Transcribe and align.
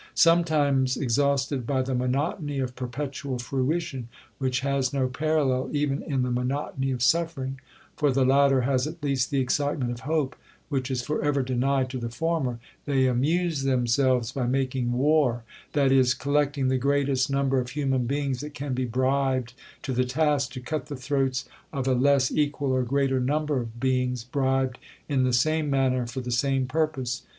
Sometimes 0.15 0.97
exhausted 0.97 1.67
by 1.67 1.83
the 1.83 1.93
monotony 1.93 2.57
of 2.57 2.75
perpetual 2.75 3.37
fruition, 3.37 4.07
which 4.39 4.61
has 4.61 4.91
no 4.91 5.07
parallel 5.07 5.69
even 5.73 6.01
in 6.01 6.23
the 6.23 6.31
monotony 6.31 6.89
of 6.89 7.03
suffering, 7.03 7.59
(for 7.95 8.11
the 8.11 8.25
latter 8.25 8.61
has 8.61 8.87
at 8.87 9.03
least 9.03 9.29
the 9.29 9.39
excitement 9.39 9.91
of 9.91 9.99
hope, 9.99 10.35
which 10.69 10.89
is 10.89 11.03
for 11.03 11.21
ever 11.23 11.43
denied 11.43 11.87
to 11.91 11.99
the 11.99 12.09
former), 12.09 12.57
they 12.85 13.05
amuse 13.05 13.61
themselves 13.61 14.31
by 14.31 14.47
making 14.47 14.91
war, 14.93 15.43
that 15.73 15.91
is, 15.91 16.15
collecting 16.15 16.67
the 16.67 16.79
greatest 16.79 17.29
number 17.29 17.59
of 17.59 17.69
human 17.69 18.07
beings 18.07 18.39
that 18.41 18.55
can 18.55 18.73
be 18.73 18.85
bribed 18.85 19.53
to 19.83 19.93
the 19.93 20.03
task, 20.03 20.51
to 20.53 20.59
cut 20.59 20.87
the 20.87 20.95
throats 20.95 21.45
of 21.71 21.87
a 21.87 21.93
less, 21.93 22.31
equal, 22.31 22.71
or 22.71 22.81
greater 22.81 23.19
number 23.19 23.59
of 23.61 23.79
beings, 23.79 24.23
bribed 24.23 24.79
in 25.07 25.25
the 25.25 25.31
same 25.31 25.69
manner 25.69 26.07
for 26.07 26.21
the 26.21 26.31
same 26.31 26.65
purpose. 26.65 27.21